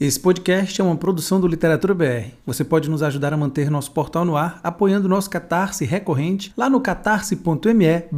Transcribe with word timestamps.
Esse 0.00 0.18
podcast 0.18 0.80
é 0.80 0.84
uma 0.84 0.96
produção 0.96 1.38
do 1.38 1.46
Literatura 1.46 1.92
BR. 1.92 2.30
Você 2.46 2.64
pode 2.64 2.88
nos 2.88 3.02
ajudar 3.02 3.34
a 3.34 3.36
manter 3.36 3.70
nosso 3.70 3.92
portal 3.92 4.24
no 4.24 4.34
ar 4.34 4.58
apoiando 4.64 5.06
nosso 5.06 5.28
catarse 5.28 5.84
recorrente 5.84 6.54
lá 6.56 6.70
no 6.70 6.80
catarse.me 6.80 8.08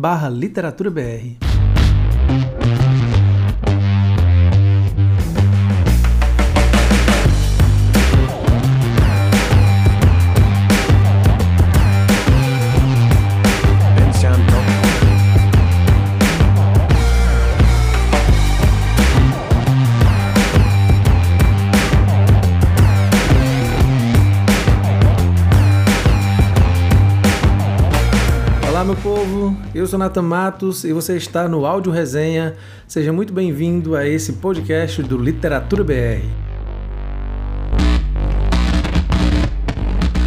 Eu 29.74 29.86
sou 29.86 29.98
Nathan 29.98 30.20
Matos 30.20 30.84
e 30.84 30.92
você 30.92 31.16
está 31.16 31.48
no 31.48 31.64
Áudio 31.64 31.90
Resenha. 31.90 32.54
Seja 32.86 33.10
muito 33.10 33.32
bem-vindo 33.32 33.96
a 33.96 34.06
esse 34.06 34.34
podcast 34.34 35.02
do 35.02 35.16
Literatura 35.16 35.82
BR. 35.82 36.26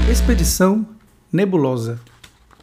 Expedição 0.10 0.84
Nebulosa. 1.32 2.00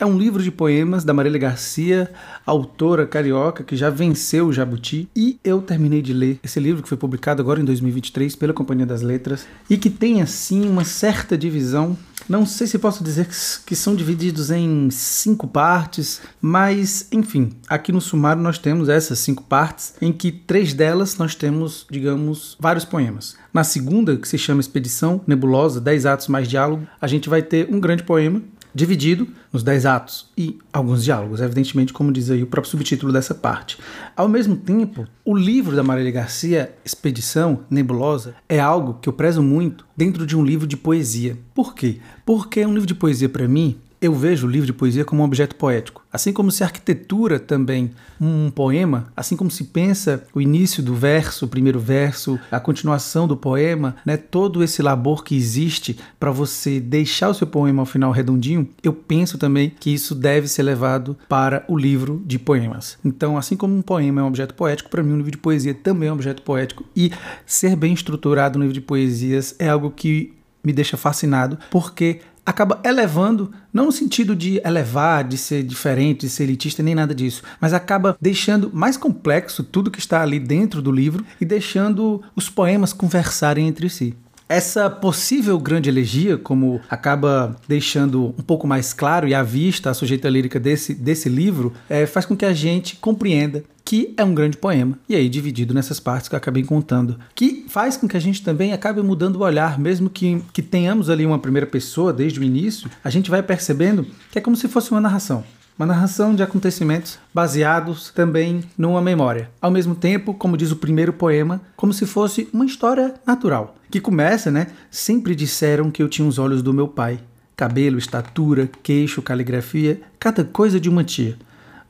É 0.03 0.05
um 0.05 0.19
livro 0.19 0.43
de 0.43 0.51
poemas 0.51 1.05
da 1.05 1.15
Marília 1.15 1.39
Garcia, 1.39 2.11
autora 2.45 3.07
carioca 3.07 3.63
que 3.63 3.77
já 3.77 3.89
venceu 3.89 4.49
o 4.49 4.53
Jabuti, 4.53 5.09
e 5.15 5.39
eu 5.45 5.63
terminei 5.63 6.03
de 6.03 6.13
ler 6.13 6.41
esse 6.43 6.59
livro 6.59 6.83
que 6.83 6.89
foi 6.89 6.99
publicado 6.99 7.41
agora 7.41 7.61
em 7.61 7.65
2023 7.65 8.35
pela 8.35 8.53
Companhia 8.53 8.85
das 8.85 9.01
Letras 9.01 9.47
e 9.71 9.77
que 9.77 9.89
tem 9.89 10.21
assim 10.21 10.69
uma 10.69 10.85
certa 10.85 11.39
divisão. 11.39 11.97
Não 12.29 12.45
sei 12.45 12.67
se 12.67 12.81
posso 12.81 13.05
dizer 13.05 13.29
que 13.65 13.77
são 13.77 13.95
divididos 13.95 14.51
em 14.51 14.91
cinco 14.91 15.47
partes, 15.47 16.21
mas 16.41 17.07
enfim, 17.13 17.53
aqui 17.69 17.93
no 17.93 18.01
sumário 18.01 18.43
nós 18.43 18.59
temos 18.59 18.89
essas 18.89 19.21
cinco 19.21 19.45
partes, 19.45 19.95
em 20.03 20.13
que 20.13 20.33
três 20.33 20.75
delas 20.75 21.17
nós 21.17 21.37
temos, 21.37 21.87
digamos, 21.89 22.57
vários 22.59 22.85
poemas. 22.85 23.37
Na 23.55 23.63
segunda, 23.63 24.17
que 24.17 24.27
se 24.27 24.37
chama 24.37 24.61
Expedição 24.61 25.21
Nebulosa, 25.29 25.81
10 25.81 26.07
atos 26.07 26.27
mais 26.27 26.49
diálogo, 26.49 26.89
a 27.01 27.07
gente 27.07 27.29
vai 27.29 27.41
ter 27.41 27.69
um 27.73 27.79
grande 27.79 28.03
poema 28.03 28.43
dividido 28.75 29.29
nos 29.53 29.63
dez 29.63 29.85
atos 29.85 30.31
e 30.37 30.59
alguns 30.73 31.05
diálogos, 31.05 31.41
evidentemente, 31.41 31.93
como 31.93 32.13
diz 32.13 32.31
aí 32.31 32.43
o 32.43 32.47
próprio 32.47 32.71
subtítulo 32.71 33.13
dessa 33.13 33.35
parte. 33.35 33.79
Ao 34.17 34.29
mesmo 34.29 34.57
tempo, 34.57 35.07
o 35.25 35.37
livro 35.37 35.77
da 35.77 35.83
Marília 35.83 36.13
Garcia, 36.13 36.75
Expedição 36.85 37.61
Nebulosa, 37.71 38.35
é 38.49 38.59
algo 38.59 38.99
que 39.01 39.09
eu 39.09 39.13
prezo 39.13 39.43
muito 39.43 39.85
dentro 39.97 40.27
de 40.27 40.37
um 40.37 40.45
livro 40.45 40.67
de 40.67 40.77
poesia. 40.77 41.39
Por 41.55 41.75
quê? 41.75 41.99
Porque 42.25 42.65
um 42.65 42.73
livro 42.73 42.87
de 42.87 42.95
poesia, 42.95 43.29
para 43.29 43.47
mim, 43.47 43.79
eu 44.03 44.13
vejo 44.13 44.49
o 44.49 44.51
livro 44.51 44.67
de 44.67 44.73
poesia 44.73 45.05
como 45.05 45.23
um 45.23 45.25
objeto 45.25 45.55
poético. 45.55 46.03
Assim 46.13 46.33
como 46.33 46.51
se 46.51 46.65
arquitetura 46.65 47.39
também 47.39 47.93
um 48.21 48.51
poema, 48.51 49.13
assim 49.17 49.37
como 49.37 49.49
se 49.49 49.65
pensa 49.65 50.25
o 50.35 50.41
início 50.41 50.83
do 50.83 50.93
verso, 50.93 51.45
o 51.45 51.49
primeiro 51.49 51.79
verso, 51.79 52.39
a 52.51 52.59
continuação 52.59 53.29
do 53.29 53.37
poema, 53.37 53.95
né, 54.05 54.17
todo 54.17 54.63
esse 54.63 54.83
labor 54.83 55.23
que 55.23 55.37
existe 55.37 55.97
para 56.19 56.33
você 56.33 56.81
deixar 56.81 57.29
o 57.29 57.35
seu 57.35 57.47
poema 57.47 57.83
ao 57.83 57.87
final 57.87 58.11
redondinho, 58.11 58.69
eu 58.83 58.93
penso 58.93 59.39
também 59.39 59.71
que 59.71 59.95
isso 59.95 60.17
deve 60.17 60.49
ser 60.49 60.65
levado 60.65 61.17
para 61.29 61.65
o 61.69 61.79
livro 61.79 62.21
de 62.27 62.41
poemas. 62.41 62.99
Então, 63.05 63.39
assim 63.39 63.57
como 63.57 63.77
um 63.77 63.83
poema 63.83 64.21
é 64.21 64.25
um 64.25 64.29
objeto 64.29 64.55
poético, 64.55 64.91
para 64.91 65.03
mim 65.03 65.13
um 65.13 65.19
livro 65.19 65.31
de 65.31 65.39
poesia 65.39 65.75
também 65.75 66.09
é 66.09 66.13
um 66.13 66.17
objeto 66.17 66.43
poético 66.43 66.85
e 66.97 67.13
ser 67.47 67.77
bem 67.77 67.95
estruturado 67.95 68.59
no 68.59 68.65
livro 68.65 68.75
de 68.75 68.81
poesias 68.81 69.55
é 69.61 69.69
algo 69.69 69.93
que 69.93 70.35
me 70.65 70.73
deixa 70.73 70.97
fascinado, 70.97 71.59
porque 71.71 72.21
acaba 72.45 72.81
elevando, 72.85 73.53
não 73.73 73.87
no 73.87 73.93
sentido 73.93 74.35
de 74.35 74.61
elevar, 74.65 75.25
de 75.25 75.39
ser 75.39 75.63
diferente, 75.63 76.27
de 76.27 76.29
ser 76.29 76.45
elitista, 76.45 76.83
nem 76.83 76.95
nada 76.95 77.15
disso, 77.15 77.43
mas 77.61 77.73
acaba 77.73 78.17
deixando 78.21 78.71
mais 78.73 78.97
complexo 78.97 79.63
tudo 79.63 79.91
que 79.91 79.99
está 79.99 80.23
ali 80.23 80.39
dentro 80.39 80.83
do 80.83 80.91
livro 80.91 81.25
e 81.41 81.45
deixando 81.45 82.23
os 82.35 82.49
poemas 82.49 82.93
conversarem 82.93 83.69
entre 83.69 83.89
si. 83.89 84.15
Essa 84.49 84.91
possível 84.91 85.59
grande 85.59 85.89
elegia, 85.89 86.37
como 86.37 86.79
acaba 86.91 87.57
deixando 87.67 88.35
um 88.39 88.43
pouco 88.43 88.67
mais 88.67 88.93
claro 88.93 89.27
e 89.27 89.35
à 89.35 89.43
vista 89.43 89.89
a 89.89 89.95
sujeita 89.95 90.29
lírica 90.29 90.61
desse, 90.61 90.93
desse 90.93 91.29
livro, 91.31 91.73
é, 91.89 92.05
faz 92.05 92.27
com 92.27 92.37
que 92.37 92.45
a 92.45 92.53
gente 92.53 92.97
compreenda 92.97 93.65
que 93.93 94.15
é 94.17 94.25
um 94.25 94.35
grande 94.35 94.57
poema, 94.57 94.99
e 95.07 95.15
aí 95.15 95.29
dividido 95.29 95.75
nessas 95.75 96.01
partes 96.01 96.27
que 96.27 96.35
eu 96.35 96.39
acabei 96.39 96.65
contando, 96.65 97.19
que 97.35 97.67
faz 97.69 97.95
com 97.95 98.09
que 98.09 98.17
a 98.17 98.21
gente 98.21 98.43
também 98.43 98.73
acabe 98.73 99.03
mudando 99.03 99.37
o 99.37 99.43
olhar, 99.43 99.79
mesmo 99.79 100.09
que, 100.09 100.43
que 100.51 100.63
tenhamos 100.63 101.11
ali 101.11 101.27
uma 101.27 101.39
primeira 101.39 101.67
pessoa 101.67 102.11
desde 102.11 102.41
o 102.41 102.43
início, 102.43 102.89
a 103.05 103.11
gente 103.11 103.31
vai 103.31 103.43
percebendo 103.43 104.07
que 104.31 104.39
é 104.39 104.41
como 104.41 104.57
se 104.57 104.67
fosse 104.67 104.93
uma 104.93 105.01
narração. 105.01 105.45
Uma 105.79 105.85
narração 105.85 106.35
de 106.35 106.43
acontecimentos 106.43 107.19
baseados 107.35 108.09
também 108.09 108.65
numa 108.79 109.03
memória. 109.03 109.51
Ao 109.61 109.71
mesmo 109.71 109.95
tempo, 109.95 110.33
como 110.33 110.57
diz 110.57 110.71
o 110.71 110.77
primeiro 110.77 111.13
poema, 111.13 111.61
como 111.77 111.93
se 111.93 112.07
fosse 112.07 112.49
uma 112.51 112.65
história 112.65 113.13
natural, 113.27 113.77
que 113.91 114.01
começa, 114.01 114.51
né? 114.51 114.69
Sempre 114.91 115.35
disseram 115.35 115.91
que 115.91 116.03
eu 116.03 116.09
tinha 116.09 116.27
os 116.27 116.39
olhos 116.39 116.63
do 116.63 116.73
meu 116.73 116.89
pai. 116.89 117.21
Cabelo, 117.55 117.99
estatura, 117.99 118.71
queixo, 118.83 119.21
caligrafia, 119.21 120.01
cada 120.19 120.43
coisa 120.45 120.81
de 120.81 120.89
uma 120.89 121.05
tia. 121.05 121.37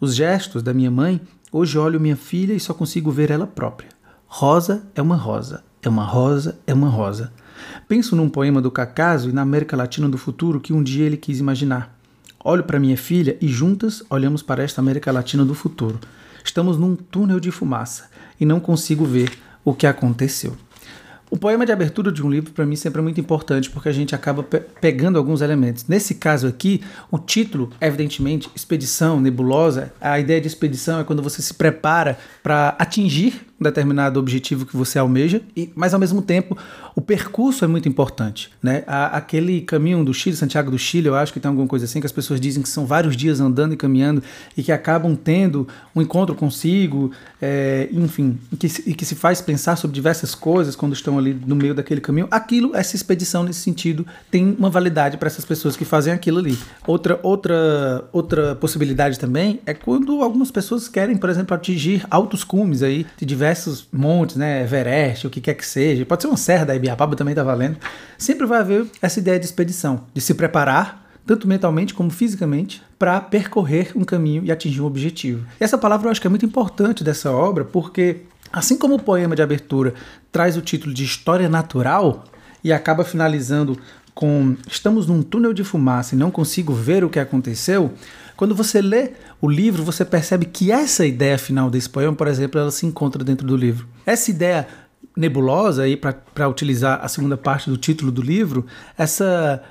Os 0.01 0.17
gestos 0.17 0.65
da 0.65 0.75
minha 0.75 0.91
mãe 0.91 1.21
Hoje 1.55 1.77
olho 1.77 2.01
minha 2.01 2.17
filha 2.17 2.55
e 2.55 2.59
só 2.59 2.73
consigo 2.73 3.11
ver 3.11 3.31
ela 3.31 3.47
própria. 3.47 3.91
Rosa 4.27 4.87
é 4.95 5.03
uma 5.03 5.17
rosa, 5.17 5.63
é 5.83 5.89
uma 5.91 6.03
rosa, 6.03 6.59
é 6.67 6.73
uma 6.73 6.89
rosa. 6.89 7.31
Penso 7.87 8.17
num 8.17 8.27
poema 8.27 8.63
do 8.63 8.71
Cacaso 8.71 9.29
e 9.29 9.35
na 9.35 9.43
América 9.43 9.77
Latina 9.77 10.09
do 10.09 10.17
futuro 10.17 10.63
que 10.63 10.73
um 10.73 10.83
dia 10.83 11.05
ele 11.05 11.19
quis 11.19 11.41
imaginar. 11.41 11.95
Olho 12.43 12.65
para 12.65 12.81
minha 12.81 12.97
filha 12.97 13.37
e 13.39 13.49
juntas 13.49 14.03
olhamos 14.09 14.43
para 14.43 14.63
esta 14.63 14.81
América 14.81 15.13
Latina 15.13 15.45
do 15.45 15.55
futuro. 15.55 16.01
Estamos 16.43 16.79
num 16.79 16.97
túnel 16.97 17.39
de 17.39 17.51
fumaça 17.51 18.09
e 18.41 18.47
não 18.47 18.59
consigo 18.59 19.05
ver 19.05 19.31
o 19.63 19.75
que 19.75 19.87
aconteceu. 19.87 20.57
O 21.33 21.39
poema 21.39 21.65
de 21.65 21.73
abertura 21.73 22.13
de 22.13 22.23
um 22.23 22.29
livro, 22.29 22.53
para 22.53 22.67
mim, 22.67 22.77
sempre 22.77 23.01
é 23.01 23.03
muito 23.03 23.19
importante, 23.19 23.71
porque 23.71 23.89
a 23.89 23.93
gente 23.93 24.15
acaba 24.15 24.43
pe 24.43 24.61
pegando 24.83 25.17
alguns 25.17 25.41
elementos. 25.41 25.87
Nesse 25.89 26.17
caso 26.17 26.47
aqui, 26.47 26.83
o 27.11 27.19
título, 27.19 27.71
evidentemente, 27.81 28.51
Expedição, 28.55 29.19
Nebulosa. 29.19 29.95
A 29.99 30.21
ideia 30.21 30.43
de 30.43 30.47
expedição 30.47 31.01
é 31.01 31.05
quando 31.05 31.23
você 31.23 31.41
se 31.41 31.55
prepara 31.55 32.19
para 32.43 32.77
atingir 32.79 33.47
um 33.63 33.71
determinado 33.71 34.19
objetivo 34.19 34.67
que 34.67 34.77
você 34.77 34.99
almeja, 34.99 35.41
e, 35.57 35.71
mas 35.75 35.95
ao 35.95 36.01
mesmo 36.01 36.21
tempo 36.21 36.59
o 36.95 37.01
percurso 37.01 37.65
é 37.65 37.69
muito 37.69 37.89
importante. 37.89 38.51
Né? 38.63 38.83
A, 38.87 39.17
aquele 39.17 39.61
caminho 39.63 40.05
do 40.05 40.13
Chile, 40.13 40.37
Santiago 40.37 40.71
do 40.71 40.79
Chile, 40.79 41.07
eu 41.07 41.15
acho 41.15 41.33
que 41.33 41.41
tem 41.41 41.49
alguma 41.49 41.67
coisa 41.67 41.85
assim, 41.85 42.01
que 42.01 42.07
as 42.07 42.13
pessoas 42.13 42.41
dizem 42.41 42.63
que 42.63 42.69
são 42.69 42.85
vários 42.85 43.17
dias 43.17 43.41
andando 43.41 43.73
e 43.73 43.77
caminhando 43.77 44.23
e 44.57 44.63
que 44.63 44.73
acabam 44.73 45.17
tendo 45.17 45.67
um 45.95 46.03
encontro 46.03 46.35
consigo, 46.35 47.13
é, 47.41 47.89
enfim, 47.93 48.39
e 48.53 48.57
que, 48.57 48.67
e 48.87 48.95
que 48.95 49.05
se 49.05 49.15
faz 49.15 49.41
pensar 49.41 49.77
sobre 49.77 49.95
diversas 49.95 50.35
coisas 50.35 50.77
quando 50.77 50.93
estão 50.93 51.19
ali 51.19 51.39
no 51.47 51.55
meio 51.55 51.75
daquele 51.75 52.01
caminho. 52.01 52.29
Aquilo, 52.31 52.75
essa 52.75 52.97
expedição 52.97 53.43
nesse 53.45 53.61
sentido, 53.61 54.07
tem 54.31 54.55
uma 54.59 54.69
validade 54.69 55.17
para 55.17 55.29
essas 55.29 55.45
pessoas 55.45 55.77
que 55.77 55.85
fazem 55.85 56.13
aquilo 56.13 56.39
ali. 56.39 56.59
Outra, 56.87 57.19
outra, 57.23 58.05
outra 58.13 58.55
possibilidade 58.57 59.19
também 59.19 59.61
é 59.65 59.73
quando 59.73 60.23
algumas 60.23 60.51
pessoas 60.51 60.89
querem, 60.89 61.17
por 61.17 61.31
exemplo, 61.31 61.55
atingir 61.55 62.05
altos 62.11 62.45
cumes 62.45 62.83
aí 62.83 63.07
de 63.17 63.25
diversos 63.25 63.52
diversos 63.53 63.87
montes, 63.93 64.37
né, 64.37 64.63
Everest, 64.63 65.27
o 65.27 65.31
que 65.31 65.41
quer 65.41 65.55
que 65.55 65.67
seja, 65.67 66.07
pode 66.07 66.23
ser 66.23 66.29
uma 66.29 66.37
serra 66.37 66.65
da 66.65 66.75
Ibiapaba 66.75 67.15
também 67.15 67.35
tá 67.35 67.43
valendo, 67.43 67.77
sempre 68.17 68.47
vai 68.47 68.61
haver 68.61 68.87
essa 69.01 69.19
ideia 69.19 69.39
de 69.39 69.45
expedição, 69.45 70.05
de 70.15 70.21
se 70.21 70.35
preparar 70.35 71.03
tanto 71.25 71.47
mentalmente 71.47 71.95
como 71.95 72.11
fisicamente, 72.11 72.83
para 72.99 73.21
percorrer 73.21 73.93
um 73.95 74.03
caminho 74.03 74.43
e 74.45 74.51
atingir 74.51 74.81
um 74.81 74.87
objetivo. 74.87 75.47
E 75.61 75.63
essa 75.63 75.79
palavra 75.79 76.09
eu 76.09 76.11
acho 76.11 76.21
que 76.21 76.27
é 76.27 76.31
muito 76.31 76.45
importante 76.45 77.05
dessa 77.05 77.31
obra, 77.31 77.65
porque 77.65 78.23
assim 78.53 78.77
como 78.77 78.97
o 78.97 79.03
poema 79.03 79.37
de 79.37 79.43
abertura 79.43 79.95
traz 80.33 80.57
o 80.57 80.61
título 80.61 80.93
de 80.93 81.05
História 81.05 81.49
Natural 81.49 82.25
e 82.65 82.73
acaba 82.73 83.05
finalizando 83.05 83.79
com 84.15 84.57
Estamos 84.67 85.07
num 85.07 85.23
túnel 85.23 85.53
de 85.53 85.65
fumaça 85.65 86.15
e 86.15 86.19
não 86.19 86.31
consigo 86.31 86.73
ver 86.73 87.05
o 87.05 87.11
que 87.11 87.19
aconteceu, 87.19 87.93
quando 88.37 88.55
você 88.55 88.81
lê 88.81 89.13
o 89.41 89.49
livro, 89.49 89.83
você 89.83 90.05
percebe 90.05 90.47
que 90.47 90.73
essa 90.73 91.07
ideia 91.07 91.39
final 91.39 91.71
desse 91.71 91.89
poema, 91.89 92.15
por 92.15 92.27
exemplo, 92.27 92.61
ela 92.61 92.71
se 92.71 92.87
encontra 92.87 93.23
dentro 93.23 93.47
do 93.47 93.57
livro. 93.57 93.87
Essa 94.05 94.31
ideia 94.31 94.67
nebulosa, 95.17 95.83
aí 95.83 95.97
para 95.97 96.49
utilizar 96.49 97.01
a 97.03 97.09
segunda 97.09 97.37
parte 97.37 97.69
do 97.69 97.77
título 97.77 98.11
do 98.11 98.23
livro, 98.23 98.67
essa 98.97 99.63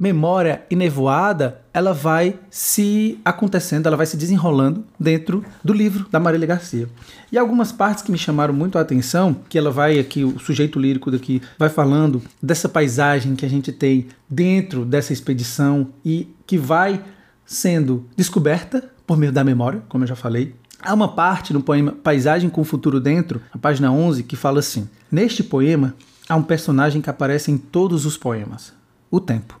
memória 0.00 0.62
enevoada, 0.70 1.60
ela 1.74 1.92
vai 1.92 2.38
se 2.48 3.20
acontecendo, 3.22 3.86
ela 3.86 3.98
vai 3.98 4.06
se 4.06 4.16
desenrolando 4.16 4.82
dentro 4.98 5.44
do 5.62 5.74
livro 5.74 6.06
da 6.10 6.18
Marília 6.18 6.46
Garcia. 6.46 6.88
E 7.30 7.36
algumas 7.36 7.70
partes 7.70 8.02
que 8.02 8.10
me 8.10 8.16
chamaram 8.16 8.54
muito 8.54 8.78
a 8.78 8.80
atenção, 8.80 9.36
que 9.46 9.58
ela 9.58 9.70
vai 9.70 9.98
aqui, 9.98 10.24
o 10.24 10.38
sujeito 10.38 10.78
lírico 10.78 11.10
daqui 11.10 11.42
vai 11.58 11.68
falando 11.68 12.22
dessa 12.42 12.66
paisagem 12.66 13.36
que 13.36 13.44
a 13.44 13.48
gente 13.48 13.70
tem 13.70 14.06
dentro 14.26 14.86
dessa 14.86 15.12
expedição 15.12 15.88
e 16.02 16.34
que 16.46 16.56
vai 16.56 17.04
sendo 17.44 18.06
descoberta 18.16 18.90
por 19.06 19.18
meio 19.18 19.32
da 19.32 19.44
memória, 19.44 19.82
como 19.86 20.04
eu 20.04 20.08
já 20.08 20.16
falei. 20.16 20.54
Há 20.82 20.94
uma 20.94 21.08
parte 21.08 21.52
no 21.52 21.62
poema 21.62 21.92
Paisagem 21.92 22.48
com 22.48 22.62
o 22.62 22.64
Futuro 22.64 22.98
Dentro, 22.98 23.42
na 23.52 23.60
página 23.60 23.92
11, 23.92 24.22
que 24.22 24.34
fala 24.34 24.60
assim: 24.60 24.88
Neste 25.12 25.42
poema, 25.42 25.94
há 26.26 26.36
um 26.36 26.42
personagem 26.42 27.02
que 27.02 27.10
aparece 27.10 27.50
em 27.50 27.58
todos 27.58 28.06
os 28.06 28.16
poemas: 28.16 28.72
o 29.10 29.20
tempo. 29.20 29.59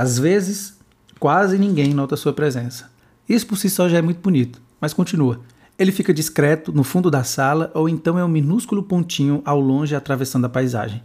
Às 0.00 0.18
vezes, 0.18 0.78
quase 1.18 1.58
ninguém 1.58 1.92
nota 1.92 2.16
sua 2.16 2.32
presença. 2.32 2.90
Isso 3.28 3.46
por 3.46 3.58
si 3.58 3.68
só 3.68 3.86
já 3.86 3.98
é 3.98 4.02
muito 4.02 4.18
bonito, 4.22 4.58
mas 4.80 4.94
continua. 4.94 5.42
Ele 5.78 5.92
fica 5.92 6.14
discreto 6.14 6.72
no 6.72 6.82
fundo 6.82 7.10
da 7.10 7.22
sala 7.22 7.70
ou 7.74 7.86
então 7.86 8.18
é 8.18 8.24
um 8.24 8.28
minúsculo 8.28 8.82
pontinho 8.82 9.42
ao 9.44 9.60
longe 9.60 9.94
atravessando 9.94 10.46
a 10.46 10.48
paisagem. 10.48 11.02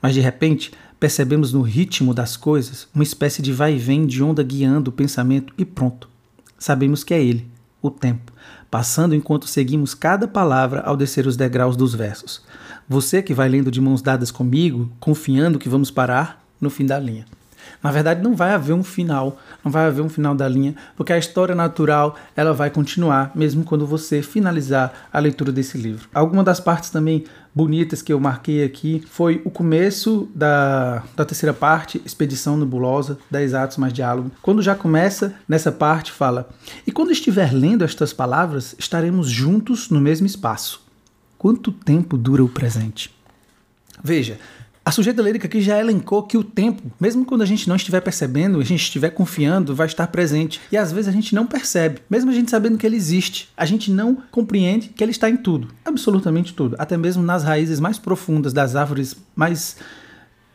Mas 0.00 0.14
de 0.14 0.20
repente, 0.20 0.70
percebemos 1.00 1.52
no 1.52 1.60
ritmo 1.60 2.14
das 2.14 2.36
coisas 2.36 2.86
uma 2.94 3.02
espécie 3.02 3.42
de 3.42 3.52
vai 3.52 3.74
e 3.74 3.78
vem 3.78 4.06
de 4.06 4.22
onda 4.22 4.44
guiando 4.44 4.90
o 4.90 4.94
pensamento 4.94 5.52
e 5.58 5.64
pronto. 5.64 6.08
Sabemos 6.56 7.02
que 7.02 7.14
é 7.14 7.20
ele, 7.20 7.50
o 7.82 7.90
tempo, 7.90 8.32
passando 8.70 9.12
enquanto 9.12 9.48
seguimos 9.48 9.92
cada 9.92 10.28
palavra 10.28 10.82
ao 10.82 10.96
descer 10.96 11.26
os 11.26 11.36
degraus 11.36 11.76
dos 11.76 11.96
versos. 11.96 12.44
Você 12.88 13.24
que 13.24 13.34
vai 13.34 13.48
lendo 13.48 13.72
de 13.72 13.80
mãos 13.80 14.02
dadas 14.02 14.30
comigo, 14.30 14.88
confiando 15.00 15.58
que 15.58 15.68
vamos 15.68 15.90
parar 15.90 16.46
no 16.60 16.70
fim 16.70 16.86
da 16.86 16.96
linha. 17.00 17.26
Na 17.82 17.90
verdade, 17.90 18.22
não 18.22 18.34
vai 18.34 18.52
haver 18.52 18.72
um 18.72 18.82
final, 18.82 19.38
não 19.64 19.70
vai 19.70 19.86
haver 19.86 20.02
um 20.02 20.08
final 20.08 20.34
da 20.34 20.48
linha, 20.48 20.74
porque 20.96 21.12
a 21.12 21.18
história 21.18 21.54
natural 21.54 22.16
ela 22.34 22.52
vai 22.52 22.70
continuar, 22.70 23.32
mesmo 23.34 23.64
quando 23.64 23.86
você 23.86 24.22
finalizar 24.22 24.92
a 25.12 25.18
leitura 25.18 25.52
desse 25.52 25.78
livro. 25.78 26.08
Alguma 26.12 26.42
das 26.42 26.60
partes 26.60 26.90
também 26.90 27.24
bonitas 27.54 28.02
que 28.02 28.12
eu 28.12 28.20
marquei 28.20 28.62
aqui 28.62 29.02
foi 29.10 29.40
o 29.42 29.50
começo 29.50 30.28
da, 30.34 31.02
da 31.16 31.24
terceira 31.24 31.54
parte, 31.54 32.02
Expedição 32.04 32.56
Nebulosa, 32.56 33.18
10 33.30 33.54
atos 33.54 33.76
mais 33.78 33.94
diálogo. 33.94 34.30
Quando 34.42 34.60
já 34.60 34.74
começa 34.74 35.34
nessa 35.48 35.72
parte, 35.72 36.12
fala: 36.12 36.50
E 36.86 36.92
quando 36.92 37.10
estiver 37.10 37.52
lendo 37.52 37.82
estas 37.82 38.12
palavras, 38.12 38.74
estaremos 38.78 39.30
juntos 39.30 39.88
no 39.88 40.00
mesmo 40.00 40.26
espaço. 40.26 40.84
Quanto 41.38 41.72
tempo 41.72 42.18
dura 42.18 42.44
o 42.44 42.48
presente? 42.48 43.14
Veja, 44.02 44.38
a 44.86 44.92
sujeita 44.92 45.20
lírica 45.20 45.48
aqui 45.48 45.60
já 45.60 45.80
elencou 45.80 46.22
que 46.22 46.38
o 46.38 46.44
tempo, 46.44 46.80
mesmo 47.00 47.24
quando 47.24 47.42
a 47.42 47.44
gente 47.44 47.68
não 47.68 47.74
estiver 47.74 48.00
percebendo, 48.00 48.60
a 48.60 48.64
gente 48.64 48.82
estiver 48.82 49.10
confiando, 49.10 49.74
vai 49.74 49.88
estar 49.88 50.06
presente. 50.06 50.60
E 50.70 50.76
às 50.76 50.92
vezes 50.92 51.08
a 51.08 51.10
gente 51.10 51.34
não 51.34 51.44
percebe, 51.44 51.98
mesmo 52.08 52.30
a 52.30 52.32
gente 52.32 52.52
sabendo 52.52 52.78
que 52.78 52.86
ele 52.86 52.94
existe, 52.94 53.48
a 53.56 53.66
gente 53.66 53.90
não 53.90 54.22
compreende 54.30 54.90
que 54.90 55.02
ele 55.02 55.10
está 55.10 55.28
em 55.28 55.36
tudo, 55.36 55.66
absolutamente 55.84 56.54
tudo, 56.54 56.76
até 56.78 56.96
mesmo 56.96 57.20
nas 57.20 57.42
raízes 57.42 57.80
mais 57.80 57.98
profundas 57.98 58.52
das 58.52 58.76
árvores 58.76 59.16
mais 59.34 59.76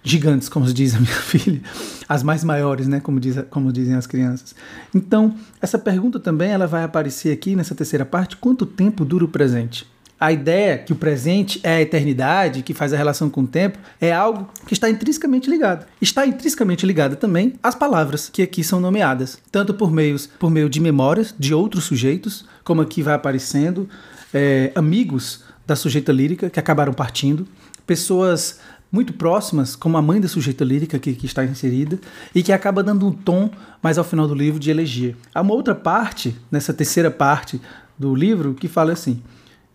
gigantes, 0.01 0.47
como 0.47 0.65
diz 0.65 0.95
a 0.95 0.99
minha 1.01 1.11
filha, 1.19 1.61
as 2.07 2.23
mais 2.23 2.41
maiores, 2.41 2.87
né, 2.87 3.01
como, 3.01 3.19
diz, 3.19 3.35
como 3.49 3.69
dizem 3.69 3.95
as 3.95 4.07
crianças. 4.07 4.55
Então, 4.95 5.35
essa 5.61 5.77
pergunta 5.77 6.21
também 6.21 6.51
ela 6.51 6.67
vai 6.67 6.85
aparecer 6.85 7.33
aqui 7.33 7.53
nessa 7.53 7.75
terceira 7.75 8.05
parte, 8.05 8.37
quanto 8.37 8.65
tempo 8.65 9.03
dura 9.03 9.25
o 9.25 9.27
presente? 9.27 9.85
A 10.21 10.31
ideia 10.31 10.77
que 10.77 10.93
o 10.93 10.95
presente 10.95 11.59
é 11.63 11.77
a 11.77 11.81
eternidade, 11.81 12.61
que 12.61 12.75
faz 12.75 12.93
a 12.93 12.97
relação 12.97 13.27
com 13.27 13.41
o 13.41 13.47
tempo, 13.47 13.79
é 13.99 14.13
algo 14.13 14.47
que 14.67 14.73
está 14.73 14.87
intrinsecamente 14.87 15.49
ligado. 15.49 15.87
Está 15.99 16.27
intrinsecamente 16.27 16.85
ligada 16.85 17.15
também 17.15 17.55
às 17.63 17.73
palavras 17.73 18.29
que 18.29 18.43
aqui 18.43 18.63
são 18.63 18.79
nomeadas, 18.79 19.39
tanto 19.51 19.73
por 19.73 19.91
meios 19.91 20.27
por 20.27 20.51
meio 20.51 20.69
de 20.69 20.79
memórias 20.79 21.33
de 21.39 21.55
outros 21.55 21.85
sujeitos, 21.85 22.45
como 22.63 22.83
aqui 22.83 23.01
vai 23.01 23.15
aparecendo, 23.15 23.89
é, 24.31 24.71
amigos 24.75 25.43
da 25.65 25.75
sujeita 25.75 26.11
lírica 26.11 26.51
que 26.51 26.59
acabaram 26.59 26.93
partindo, 26.93 27.47
pessoas 27.87 28.59
muito 28.91 29.13
próximas, 29.13 29.75
como 29.75 29.97
a 29.97 30.03
mãe 30.03 30.21
da 30.21 30.27
sujeita 30.27 30.63
lírica 30.63 30.99
que, 30.99 31.13
que, 31.13 31.25
está 31.25 31.43
inserida, 31.43 31.97
e 32.35 32.43
que 32.43 32.53
acaba 32.53 32.83
dando 32.83 33.07
um 33.07 33.11
tom, 33.11 33.49
mais 33.81 33.97
ao 33.97 34.03
final 34.03 34.27
do 34.27 34.35
livro, 34.35 34.59
de 34.59 34.69
elegia. 34.69 35.15
Há 35.33 35.41
uma 35.41 35.55
outra 35.55 35.73
parte, 35.73 36.35
nessa 36.51 36.73
terceira 36.73 37.09
parte 37.09 37.59
do 37.97 38.13
livro, 38.13 38.53
que 38.53 38.67
fala 38.67 38.91
assim: 38.91 39.19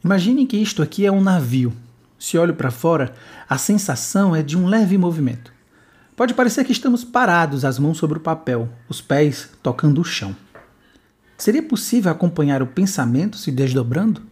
Imaginem 0.06 0.46
que 0.46 0.56
isto 0.56 0.84
aqui 0.84 1.04
é 1.04 1.10
um 1.10 1.20
navio. 1.20 1.72
Se 2.16 2.38
olho 2.38 2.54
para 2.54 2.70
fora, 2.70 3.12
a 3.48 3.58
sensação 3.58 4.36
é 4.36 4.40
de 4.40 4.56
um 4.56 4.68
leve 4.68 4.96
movimento. 4.96 5.52
Pode 6.14 6.32
parecer 6.32 6.64
que 6.64 6.70
estamos 6.70 7.02
parados, 7.02 7.64
as 7.64 7.76
mãos 7.76 7.98
sobre 7.98 8.16
o 8.16 8.20
papel, 8.20 8.68
os 8.88 9.00
pés 9.00 9.50
tocando 9.64 10.00
o 10.00 10.04
chão. 10.04 10.36
Seria 11.36 11.60
possível 11.60 12.12
acompanhar 12.12 12.62
o 12.62 12.68
pensamento 12.68 13.36
se 13.36 13.50
desdobrando? 13.50 14.22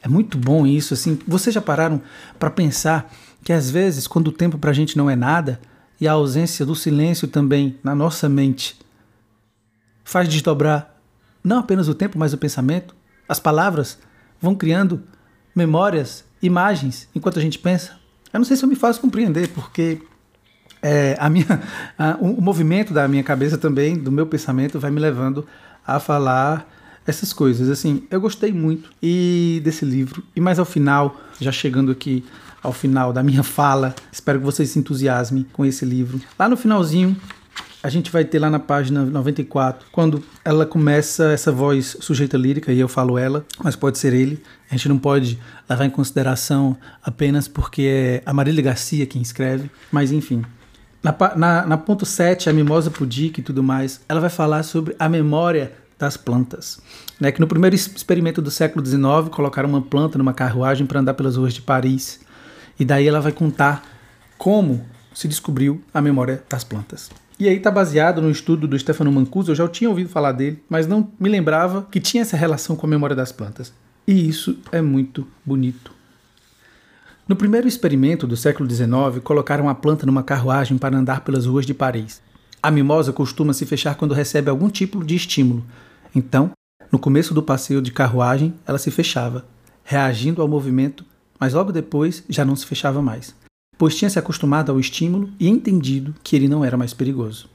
É 0.00 0.08
muito 0.08 0.38
bom 0.38 0.66
isso, 0.66 0.94
assim. 0.94 1.18
Vocês 1.28 1.52
já 1.52 1.60
pararam 1.60 2.00
para 2.38 2.48
pensar 2.48 3.12
que 3.44 3.52
às 3.52 3.70
vezes, 3.70 4.06
quando 4.06 4.28
o 4.28 4.32
tempo 4.32 4.56
para 4.56 4.70
a 4.70 4.74
gente 4.74 4.96
não 4.96 5.10
é 5.10 5.14
nada, 5.14 5.60
e 6.00 6.08
a 6.08 6.12
ausência 6.12 6.64
do 6.64 6.74
silêncio 6.74 7.28
também 7.28 7.78
na 7.84 7.94
nossa 7.94 8.26
mente 8.26 8.74
faz 10.02 10.26
desdobrar 10.30 10.96
não 11.44 11.58
apenas 11.58 11.88
o 11.88 11.94
tempo, 11.94 12.18
mas 12.18 12.32
o 12.32 12.38
pensamento, 12.38 12.96
as 13.28 13.38
palavras, 13.38 13.98
vão 14.44 14.54
criando 14.54 15.02
memórias, 15.54 16.24
imagens, 16.42 17.08
enquanto 17.14 17.38
a 17.38 17.42
gente 17.42 17.58
pensa. 17.58 17.98
Eu 18.32 18.38
não 18.38 18.44
sei 18.44 18.56
se 18.56 18.64
eu 18.64 18.68
me 18.68 18.76
faço 18.76 19.00
compreender, 19.00 19.48
porque 19.48 20.00
é, 20.82 21.16
a 21.18 21.30
minha, 21.30 21.46
a, 21.98 22.16
o, 22.20 22.40
movimento 22.40 22.92
da 22.92 23.08
minha 23.08 23.22
cabeça 23.22 23.56
também, 23.56 23.96
do 23.96 24.12
meu 24.12 24.26
pensamento, 24.26 24.78
vai 24.78 24.90
me 24.90 25.00
levando 25.00 25.46
a 25.86 25.98
falar 25.98 26.70
essas 27.06 27.32
coisas. 27.32 27.70
Assim, 27.70 28.04
eu 28.10 28.20
gostei 28.20 28.52
muito 28.52 28.90
e 29.02 29.60
desse 29.64 29.84
livro. 29.84 30.22
E 30.36 30.40
mais 30.40 30.58
ao 30.58 30.64
final, 30.64 31.16
já 31.40 31.50
chegando 31.50 31.90
aqui 31.90 32.24
ao 32.62 32.72
final 32.72 33.12
da 33.12 33.22
minha 33.22 33.42
fala, 33.42 33.94
espero 34.10 34.38
que 34.38 34.44
vocês 34.44 34.70
se 34.70 34.78
entusiasmem 34.78 35.46
com 35.52 35.64
esse 35.64 35.84
livro. 35.84 36.20
Lá 36.38 36.48
no 36.48 36.56
finalzinho, 36.56 37.16
a 37.84 37.90
gente 37.90 38.10
vai 38.10 38.24
ter 38.24 38.38
lá 38.38 38.48
na 38.48 38.58
página 38.58 39.04
94, 39.04 39.88
quando 39.92 40.24
ela 40.42 40.64
começa 40.64 41.30
essa 41.32 41.52
voz 41.52 41.98
sujeita 42.00 42.34
lírica, 42.34 42.72
e 42.72 42.80
eu 42.80 42.88
falo 42.88 43.18
ela, 43.18 43.44
mas 43.62 43.76
pode 43.76 43.98
ser 43.98 44.14
ele. 44.14 44.42
A 44.70 44.74
gente 44.74 44.88
não 44.88 44.96
pode 44.96 45.38
levar 45.68 45.84
em 45.84 45.90
consideração 45.90 46.78
apenas 47.02 47.46
porque 47.46 47.82
é 47.82 48.22
a 48.24 48.32
Marília 48.32 48.62
Garcia 48.62 49.04
quem 49.04 49.20
escreve, 49.20 49.70
mas 49.92 50.12
enfim. 50.12 50.42
Na, 51.02 51.14
na, 51.36 51.66
na 51.66 51.76
ponto 51.76 52.06
7, 52.06 52.48
a 52.48 52.54
Mimosa 52.54 52.90
Pudic 52.90 53.40
e 53.40 53.42
tudo 53.42 53.62
mais, 53.62 54.00
ela 54.08 54.18
vai 54.18 54.30
falar 54.30 54.62
sobre 54.62 54.96
a 54.98 55.06
memória 55.06 55.74
das 55.98 56.16
plantas. 56.16 56.80
Né, 57.20 57.30
que 57.32 57.40
no 57.40 57.46
primeiro 57.46 57.76
experimento 57.76 58.40
do 58.40 58.50
século 58.50 58.84
XIX, 58.84 59.28
colocaram 59.30 59.68
uma 59.68 59.82
planta 59.82 60.16
numa 60.16 60.32
carruagem 60.32 60.86
para 60.86 61.00
andar 61.00 61.12
pelas 61.12 61.36
ruas 61.36 61.52
de 61.52 61.60
Paris. 61.60 62.20
E 62.80 62.84
daí 62.84 63.06
ela 63.06 63.20
vai 63.20 63.30
contar 63.30 63.84
como 64.38 64.82
se 65.12 65.28
descobriu 65.28 65.84
a 65.92 66.00
memória 66.00 66.42
das 66.48 66.64
plantas. 66.64 67.10
E 67.38 67.48
aí 67.48 67.56
está 67.56 67.70
baseado 67.70 68.22
no 68.22 68.30
estudo 68.30 68.68
do 68.68 68.78
Stefano 68.78 69.10
Mancuso, 69.10 69.50
eu 69.50 69.56
já 69.56 69.66
tinha 69.66 69.90
ouvido 69.90 70.08
falar 70.08 70.30
dele, 70.32 70.62
mas 70.68 70.86
não 70.86 71.10
me 71.18 71.28
lembrava 71.28 71.86
que 71.90 71.98
tinha 71.98 72.22
essa 72.22 72.36
relação 72.36 72.76
com 72.76 72.86
a 72.86 72.90
memória 72.90 73.16
das 73.16 73.32
plantas. 73.32 73.72
E 74.06 74.28
isso 74.28 74.56
é 74.70 74.80
muito 74.80 75.26
bonito. 75.44 75.92
No 77.26 77.34
primeiro 77.34 77.66
experimento 77.66 78.26
do 78.26 78.36
século 78.36 78.70
XIX, 78.70 79.20
colocaram 79.24 79.68
a 79.68 79.74
planta 79.74 80.06
numa 80.06 80.22
carruagem 80.22 80.78
para 80.78 80.96
andar 80.96 81.22
pelas 81.22 81.46
ruas 81.46 81.66
de 81.66 81.74
Paris. 81.74 82.22
A 82.62 82.70
mimosa 82.70 83.12
costuma 83.12 83.52
se 83.52 83.66
fechar 83.66 83.96
quando 83.96 84.14
recebe 84.14 84.48
algum 84.48 84.68
tipo 84.68 85.02
de 85.02 85.16
estímulo. 85.16 85.64
Então, 86.14 86.52
no 86.92 86.98
começo 87.00 87.34
do 87.34 87.42
passeio 87.42 87.82
de 87.82 87.90
carruagem, 87.90 88.54
ela 88.64 88.78
se 88.78 88.90
fechava, 88.90 89.44
reagindo 89.82 90.40
ao 90.40 90.46
movimento, 90.46 91.04
mas 91.40 91.52
logo 91.52 91.72
depois 91.72 92.22
já 92.28 92.44
não 92.44 92.54
se 92.54 92.64
fechava 92.64 93.02
mais 93.02 93.34
pois 93.76 93.96
tinha 93.96 94.10
se 94.10 94.18
acostumado 94.18 94.70
ao 94.70 94.80
estímulo 94.80 95.30
e 95.38 95.48
entendido 95.48 96.14
que 96.22 96.36
ele 96.36 96.48
não 96.48 96.64
era 96.64 96.76
mais 96.76 96.94
perigoso. 96.94 97.48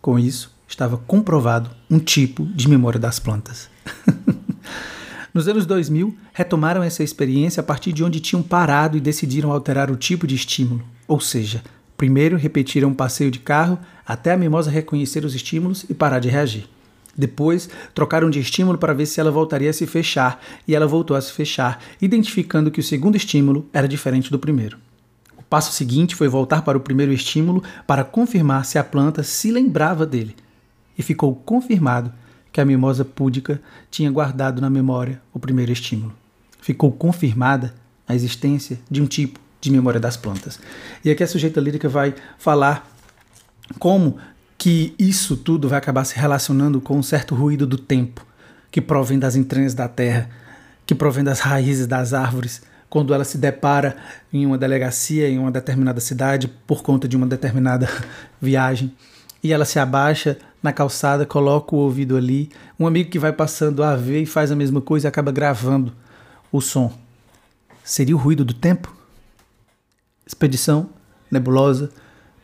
Com 0.00 0.18
isso, 0.18 0.54
estava 0.68 0.96
comprovado 0.96 1.70
um 1.90 1.98
tipo 1.98 2.44
de 2.46 2.68
memória 2.68 2.98
das 2.98 3.18
plantas. 3.18 3.68
Nos 5.32 5.48
anos 5.48 5.66
2000, 5.66 6.14
retomaram 6.32 6.82
essa 6.82 7.02
experiência 7.02 7.60
a 7.60 7.64
partir 7.64 7.92
de 7.92 8.04
onde 8.04 8.20
tinham 8.20 8.42
parado 8.42 8.96
e 8.96 9.00
decidiram 9.00 9.50
alterar 9.50 9.90
o 9.90 9.96
tipo 9.96 10.26
de 10.26 10.34
estímulo, 10.34 10.84
ou 11.08 11.18
seja, 11.18 11.62
primeiro 11.96 12.36
repetiram 12.36 12.90
um 12.90 12.94
passeio 12.94 13.30
de 13.30 13.40
carro 13.40 13.78
até 14.06 14.32
a 14.32 14.36
mimosa 14.36 14.70
reconhecer 14.70 15.24
os 15.24 15.34
estímulos 15.34 15.84
e 15.88 15.94
parar 15.94 16.20
de 16.20 16.28
reagir. 16.28 16.68
Depois, 17.16 17.68
trocaram 17.94 18.30
de 18.30 18.40
estímulo 18.40 18.78
para 18.78 18.92
ver 18.92 19.06
se 19.06 19.20
ela 19.20 19.30
voltaria 19.30 19.70
a 19.70 19.72
se 19.72 19.86
fechar, 19.86 20.40
e 20.68 20.74
ela 20.74 20.86
voltou 20.86 21.16
a 21.16 21.20
se 21.20 21.32
fechar, 21.32 21.80
identificando 22.00 22.70
que 22.70 22.80
o 22.80 22.82
segundo 22.82 23.16
estímulo 23.16 23.68
era 23.72 23.88
diferente 23.88 24.30
do 24.30 24.38
primeiro 24.38 24.78
passo 25.54 25.70
seguinte 25.70 26.16
foi 26.16 26.26
voltar 26.26 26.62
para 26.62 26.76
o 26.76 26.80
primeiro 26.80 27.12
estímulo 27.12 27.62
para 27.86 28.02
confirmar 28.02 28.64
se 28.64 28.76
a 28.76 28.82
planta 28.82 29.22
se 29.22 29.52
lembrava 29.52 30.04
dele. 30.04 30.34
E 30.98 31.02
ficou 31.02 31.32
confirmado 31.32 32.12
que 32.50 32.60
a 32.60 32.64
mimosa 32.64 33.04
púdica 33.04 33.62
tinha 33.88 34.10
guardado 34.10 34.60
na 34.60 34.68
memória 34.68 35.22
o 35.32 35.38
primeiro 35.38 35.70
estímulo. 35.70 36.12
Ficou 36.60 36.90
confirmada 36.90 37.72
a 38.08 38.16
existência 38.16 38.80
de 38.90 39.00
um 39.00 39.06
tipo 39.06 39.38
de 39.60 39.70
memória 39.70 40.00
das 40.00 40.16
plantas. 40.16 40.58
E 41.04 41.10
aqui 41.12 41.22
a 41.22 41.28
sujeita 41.28 41.60
lírica 41.60 41.88
vai 41.88 42.16
falar 42.36 42.92
como 43.78 44.16
que 44.58 44.92
isso 44.98 45.36
tudo 45.36 45.68
vai 45.68 45.78
acabar 45.78 46.04
se 46.04 46.16
relacionando 46.16 46.80
com 46.80 46.98
um 46.98 47.02
certo 47.02 47.32
ruído 47.32 47.64
do 47.64 47.78
tempo 47.78 48.26
que 48.72 48.80
provém 48.80 49.20
das 49.20 49.36
entranhas 49.36 49.72
da 49.72 49.86
terra, 49.86 50.28
que 50.84 50.96
provém 50.96 51.22
das 51.22 51.38
raízes 51.38 51.86
das 51.86 52.12
árvores, 52.12 52.60
quando 52.88 53.12
ela 53.12 53.24
se 53.24 53.38
depara 53.38 53.96
em 54.32 54.46
uma 54.46 54.56
delegacia 54.56 55.28
em 55.28 55.38
uma 55.38 55.50
determinada 55.50 56.00
cidade 56.00 56.48
por 56.66 56.82
conta 56.82 57.08
de 57.08 57.16
uma 57.16 57.26
determinada 57.26 57.88
viagem 58.40 58.92
e 59.44 59.52
ela 59.52 59.66
se 59.66 59.78
abaixa 59.78 60.38
na 60.62 60.72
calçada, 60.72 61.26
coloca 61.26 61.76
o 61.76 61.78
ouvido 61.78 62.16
ali. 62.16 62.50
Um 62.80 62.86
amigo 62.86 63.10
que 63.10 63.18
vai 63.18 63.30
passando 63.30 63.82
a 63.82 63.94
ver 63.94 64.22
e 64.22 64.26
faz 64.26 64.50
a 64.50 64.56
mesma 64.56 64.80
coisa 64.80 65.06
e 65.06 65.08
acaba 65.08 65.30
gravando 65.30 65.92
o 66.50 66.62
som. 66.62 66.90
Seria 67.84 68.16
o 68.16 68.18
ruído 68.18 68.42
do 68.42 68.54
tempo? 68.54 68.96
Expedição 70.26 70.88
Nebulosa, 71.30 71.90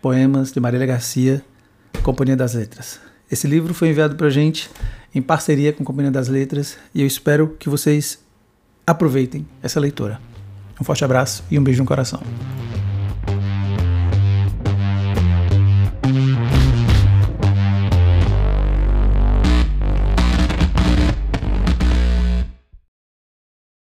Poemas 0.02 0.52
de 0.52 0.60
Marília 0.60 0.86
Garcia, 0.86 1.42
Companhia 2.02 2.36
das 2.36 2.52
Letras. 2.52 3.00
Esse 3.30 3.46
livro 3.46 3.72
foi 3.72 3.88
enviado 3.88 4.16
para 4.16 4.28
gente 4.28 4.70
em 5.14 5.22
parceria 5.22 5.72
com 5.72 5.82
a 5.82 5.86
Companhia 5.86 6.10
das 6.10 6.28
Letras 6.28 6.76
e 6.94 7.00
eu 7.00 7.06
espero 7.06 7.56
que 7.58 7.70
vocês 7.70 8.18
aproveitem 8.86 9.48
essa 9.62 9.80
leitura. 9.80 10.29
Um 10.80 10.84
forte 10.84 11.04
abraço 11.04 11.44
e 11.50 11.58
um 11.58 11.62
beijo 11.62 11.82
no 11.82 11.86
coração. 11.86 12.20